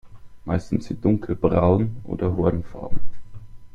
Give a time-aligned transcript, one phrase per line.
[0.45, 2.99] Meist sind sie dunkelbraun oder hornfarben.